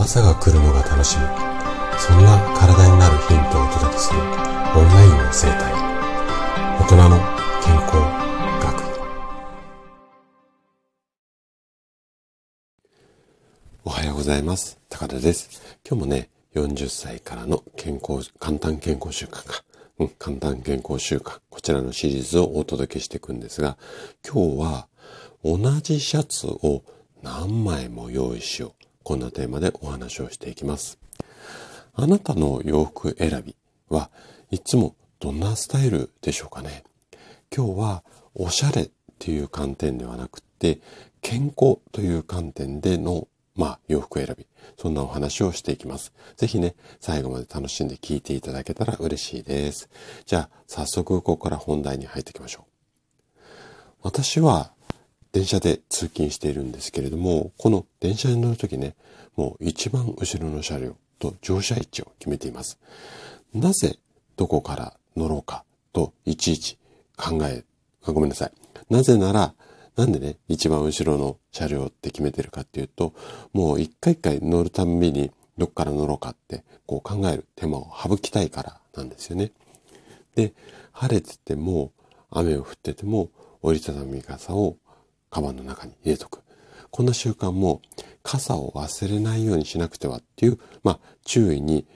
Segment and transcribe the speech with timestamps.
[0.00, 1.24] 朝が来るのが楽しみ。
[1.98, 4.26] そんな体になるヒントをお届けするオン
[4.88, 5.74] ラインの生態。
[6.80, 7.18] 大人の
[7.62, 7.96] 健康
[8.64, 8.80] 学。
[13.84, 14.78] おはようございます。
[14.88, 15.78] 高田です。
[15.86, 19.62] 今日もね40歳からの健康簡単健康習慣か。
[19.98, 21.40] うん、簡単健康習慣。
[21.50, 23.76] こちらのシリーズをお届けしていくんですが
[24.26, 24.88] 今日は
[25.44, 26.84] 同じシャツを
[27.22, 28.89] 何枚も用意しよう。
[29.02, 30.98] こんなテーマでお話をしていきます。
[31.94, 33.56] あなたの洋服選び
[33.88, 34.10] は
[34.50, 36.84] いつもどんなスタイルでしょうかね？
[37.54, 40.80] 今日はおしゃれっていう観点ではなくて
[41.20, 43.26] 健康という観点での
[43.56, 44.46] まあ洋服選び
[44.78, 46.12] そんなお話をしていきます。
[46.36, 49.90] ぜひね、最後まで楽しんで聞いていただけたら嬉しいです。
[50.24, 52.64] じゃあ、早速ここから本題に入っていきましょ
[53.36, 53.40] う。
[54.02, 54.72] 私は
[55.32, 58.94] 電車で通勤しているんですけれども、この電車に乗るときね、
[59.36, 62.78] もう一番後ろの車両と乗車位置を決めています。
[63.54, 63.98] なぜ
[64.36, 66.78] どこから乗ろうかといちいち
[67.16, 67.64] 考え、
[68.04, 68.52] あごめんなさい。
[68.90, 69.54] なぜなら、
[69.96, 73.12] なんでね、一番後ろの車両って決めてるかっていうと、
[73.52, 79.52] もう一回一回乗るたんびにどっから乗ろうかってこう考える手間を省きたいからなんですよね。
[80.34, 80.54] で、
[80.92, 81.92] 晴れてても
[82.30, 83.30] 雨を降ってても
[83.62, 84.76] 折りたたみ傘を
[85.30, 86.40] カバンの中に入れとく。
[86.90, 87.80] こんな習慣も
[88.22, 91.86] 傘を忘れないようにしなくてはっていう、まあ、注意に、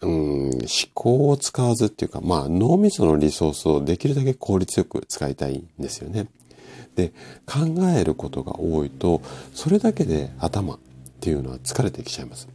[0.00, 0.10] うん、
[0.50, 0.60] 思
[0.94, 6.28] 考を使わずっていうか、まあ、脳みそのリソースをできるだけ効率よく使いたいんですよね。
[6.94, 7.12] で、
[7.44, 9.20] 考えることが多いと、
[9.54, 10.78] それだけで頭っ
[11.20, 12.48] ていうのは疲れてきちゃいます。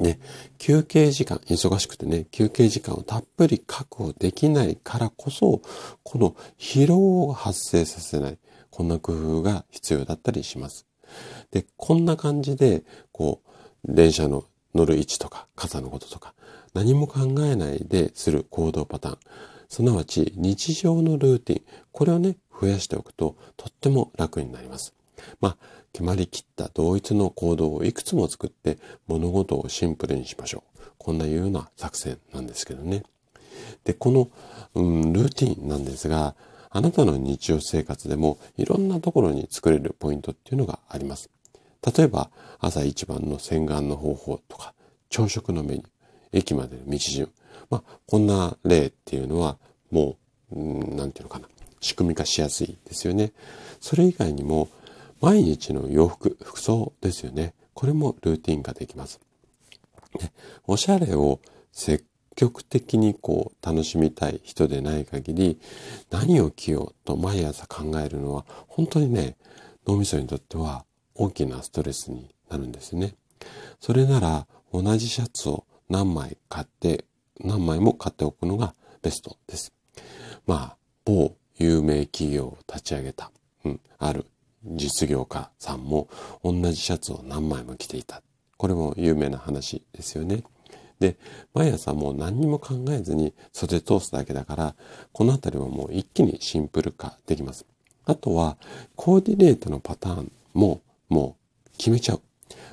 [0.00, 0.18] ね、
[0.58, 5.62] 休憩時間、忙しくてね、休憩時間をたっぷり確保できないからこそ、
[6.02, 8.38] この疲労を発生させない。
[8.74, 10.84] こんな工夫が必要だったりします。
[11.52, 13.40] で、こんな感じで、こ
[13.86, 16.34] う、電車の乗る位置とか、傘のこととか、
[16.74, 19.18] 何も考えないでする行動パターン。
[19.68, 21.64] すなわち、日常のルーティン。
[21.92, 24.92] これをね、増やしておくと、とっても楽になります。
[25.40, 25.56] まあ、
[25.92, 30.80] 決まりきった同一の行動をいくつも作って、物事をシンプルにしましょう。
[30.98, 33.04] こんなような作戦なんですけどね。
[33.84, 34.30] で、この、
[34.74, 36.34] うん、ルーティンなんですが、
[36.76, 41.30] あなたの日常生活でもいろんなところに作れるポイントっていうのがあります。
[41.96, 44.74] 例えば、朝一番の洗顔の方法とか、
[45.08, 45.88] 朝食のメニュー、
[46.32, 47.30] 駅までの道順。
[47.70, 49.56] まあ、こんな例っていうのは、
[49.92, 50.16] も
[50.50, 51.48] う、うん、なんていうのかな。
[51.80, 53.32] 仕組み化しやすいですよね。
[53.80, 54.68] それ以外にも、
[55.20, 57.54] 毎日の洋服、服装ですよね。
[57.72, 59.20] これもルーティン化できます。
[60.18, 60.32] で
[60.66, 61.38] おしゃれを
[61.72, 65.58] 積極的にこう楽しみたい人でない限り
[66.10, 69.36] 何を着ようと毎朝考えるのは本当にね
[69.86, 70.84] 脳みそにとっては
[71.14, 73.14] 大きなストレスになるんですね。
[73.80, 77.04] それなら同じシャツを何枚買って
[77.40, 79.72] 何枚も買っておくのがベストです。
[80.46, 83.30] まあ某有名企業を立ち上げた、
[83.64, 84.26] うん、ある
[84.64, 86.08] 実業家さんも
[86.42, 88.22] 同じシャツを何枚も着ていた。
[88.56, 90.42] これも有名な話ですよね。
[91.00, 91.16] で、
[91.52, 94.74] 毎朝もう何にも考えずに袖通すだけだから、
[95.12, 97.66] このあたりはもう一気にシンプル化できます。
[98.06, 98.56] あとは、
[98.96, 102.20] コーディネートのパターンももう決めちゃう。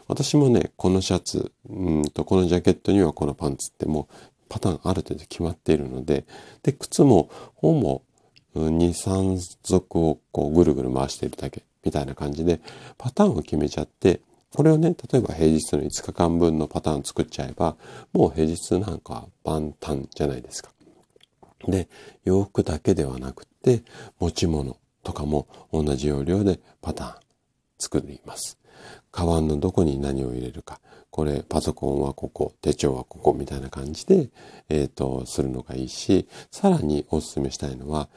[0.07, 4.15] 私もね、このシャツ、うんと、このジャケットにはこのパンツってもう
[4.49, 6.25] パターンある程度決まっているので、
[6.63, 8.01] で、靴もほぼ
[8.55, 12.59] 2、3足をこうぐるぐる回しているだけみたいな感じで、
[12.97, 14.19] パターンを決めちゃって、
[14.55, 17.77] これをね、例えば平日の5日間分のパターン作っちゃえば、
[18.11, 20.71] もう平日なんか万端じゃないですか。
[21.67, 21.87] で、
[22.25, 23.83] 洋服だけではなくて、
[24.19, 27.13] 持ち物とかも同じ要領でパターン
[27.79, 28.57] 作ります。
[29.11, 30.79] カバンのどこに何を入れるか。
[31.11, 34.29] これ、パソコンはここ、手帳はここみたいな感じで、
[34.69, 38.09] えっ、ー、と、するのがいいし、さらにお勧めしたいのは、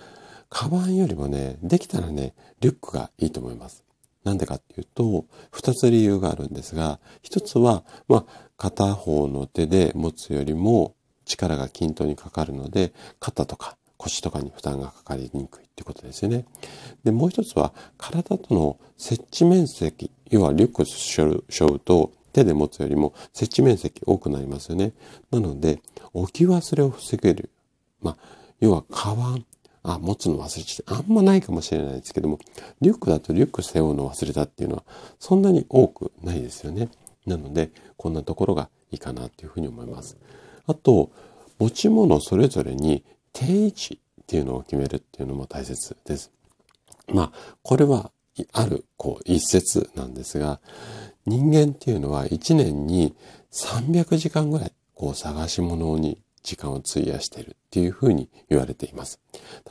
[0.48, 3.84] カバンよりもね、できたらね、リュックがいいと思います。
[4.24, 10.94] なんでかっていうと、二つ理由があるんですが、一つは、まあ、片方の手で持つよりも
[11.24, 16.44] 力が均等にかかるので、肩とか腰とかに負担がかかりにくいってことですよね。
[17.04, 24.92] で、もう一つは、体との接地面積、要はリュックを背負うと、手で持つよりも接地面積多くなりますよね。
[25.30, 25.80] なので、
[26.12, 27.50] 置き忘れを防げる。
[28.02, 28.16] まあ、
[28.60, 29.46] 要は、カバン、
[29.84, 32.38] あ、持つの忘れちゃって、あんまないかもしれないですけども、
[32.80, 34.84] リュックだとリュック背負うの忘れたっていうのは、
[35.20, 36.88] そんなに多くないですよね。
[37.26, 40.16] なので、こんなところがいいかなというふうに思います。
[40.66, 41.10] あと、
[41.58, 46.32] 持ち物それぞれに定位置っていうのを決めるっていうのも大切です。
[47.08, 48.10] まあ、これは
[48.52, 50.60] ある、こう、一節なんですが、
[51.26, 53.14] 人間っていうのは一年に
[53.52, 59.18] 300時間ぐらい、こう、探し物に時間を費やしているっていうふうに言われています。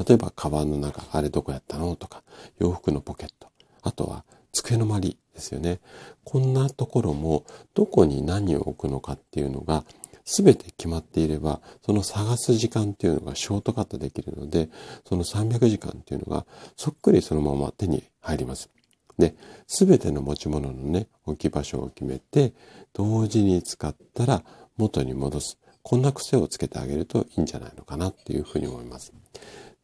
[0.05, 1.95] 例えば、カバンの中、あれどこやったの？
[1.95, 2.23] とか、
[2.59, 3.47] 洋服のポケット、
[3.83, 5.79] あとは机の周りですよね。
[6.25, 9.85] こんなところも、どこに何を置くのかっていうのが、
[10.25, 14.69] 全て決まっていれば、その探す時間っていうのがショートカットできるので、
[15.07, 16.45] その300時間っていうのが
[16.77, 18.69] そっくりそのまま手に入ります。
[19.17, 19.35] で、
[19.67, 22.53] 全ての持ち物のね、置き場所を決めて、
[22.93, 24.43] 同時に使ったら
[24.77, 25.59] 元に戻す。
[25.83, 29.13] こんな癖をつけてあげるといいんじゃないのかなっていうふうに思います。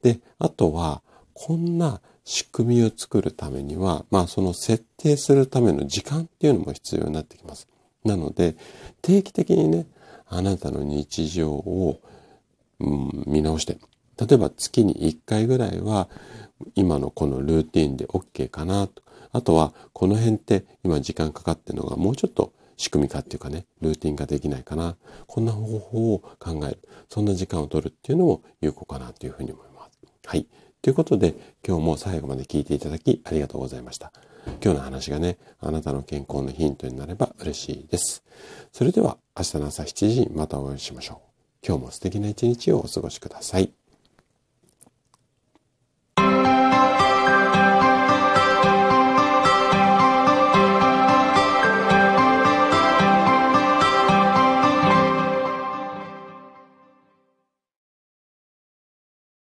[0.01, 1.01] で、あとは、
[1.33, 7.67] こんな仕組みを作るためには、まあその設定するための時間っていうのも必要になってきます。
[8.03, 8.55] なので、
[9.01, 9.87] 定期的にね、
[10.27, 11.99] あなたの日常を、
[12.79, 13.77] うん、見直して、
[14.17, 16.07] 例えば月に1回ぐらいは、
[16.75, 19.01] 今のこのルーティンで OK かなと。
[19.31, 24.95] あとは、この辺って今時間かかってるのがもうちょっと仕組み化っていうかね、ルーティン化できないかな。
[25.27, 26.79] こんな方法を考える。
[27.09, 29.99] そんな時間を取るっていうのも有効かなというふうに思います。
[30.25, 30.47] はい。
[30.81, 31.35] ということで、
[31.67, 34.13] 今日も最後まで聞いていただきありがとうございました。
[34.63, 38.23] 今日の話がね、あなたの健康のヒントになれば嬉しいです。
[38.71, 41.67] それでは明日の朝7時にまたお会いしましょう。
[41.67, 43.78] 今日も素敵な一日をお過ごしください。